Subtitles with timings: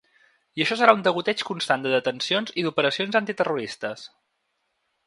[0.59, 4.09] I això serà un degoteig constant de detencions i d’operacions antiterroristes.